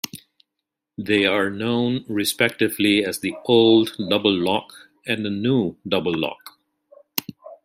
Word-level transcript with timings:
They 0.97 1.27
are 1.27 1.51
known 1.51 2.05
respectively 2.07 3.05
as 3.05 3.19
the 3.19 3.35
Old 3.45 3.95
Double 4.09 4.33
Lock 4.33 4.73
and 5.05 5.23
the 5.23 5.29
New 5.29 5.77
Double 5.87 6.17
Lock. 6.17 6.57